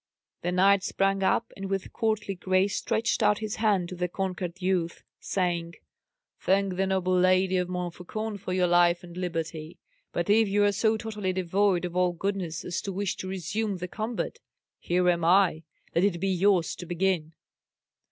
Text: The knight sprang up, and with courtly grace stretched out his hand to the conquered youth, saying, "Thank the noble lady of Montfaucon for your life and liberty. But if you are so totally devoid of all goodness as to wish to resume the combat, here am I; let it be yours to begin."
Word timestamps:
The 0.41 0.51
knight 0.51 0.81
sprang 0.81 1.21
up, 1.21 1.53
and 1.55 1.69
with 1.69 1.93
courtly 1.93 2.33
grace 2.33 2.75
stretched 2.75 3.21
out 3.21 3.37
his 3.37 3.57
hand 3.57 3.87
to 3.89 3.95
the 3.95 4.07
conquered 4.07 4.59
youth, 4.59 5.03
saying, 5.19 5.75
"Thank 6.39 6.75
the 6.75 6.87
noble 6.87 7.13
lady 7.15 7.57
of 7.57 7.69
Montfaucon 7.69 8.39
for 8.39 8.51
your 8.51 8.65
life 8.65 9.03
and 9.03 9.15
liberty. 9.15 9.77
But 10.11 10.27
if 10.27 10.47
you 10.47 10.63
are 10.63 10.71
so 10.71 10.97
totally 10.97 11.33
devoid 11.33 11.85
of 11.85 11.95
all 11.95 12.13
goodness 12.13 12.65
as 12.65 12.81
to 12.81 12.91
wish 12.91 13.15
to 13.17 13.27
resume 13.27 13.77
the 13.77 13.87
combat, 13.87 14.39
here 14.79 15.07
am 15.07 15.23
I; 15.23 15.61
let 15.93 16.03
it 16.03 16.19
be 16.19 16.29
yours 16.29 16.75
to 16.77 16.87
begin." 16.87 17.33